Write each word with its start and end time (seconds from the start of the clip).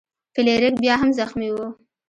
فلیریک 0.35 0.75
بیا 0.81 0.95
هم 1.01 1.09
زخمی 1.19 1.49
و. 1.53 1.57